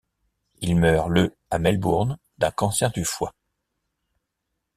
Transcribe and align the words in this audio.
Il 0.61 0.77
meurt 0.79 1.09
le 1.11 1.35
à 1.51 1.59
Melbourne, 1.59 2.17
d'un 2.39 2.49
cancer 2.49 2.91
du 2.91 3.05
foie. 3.05 3.35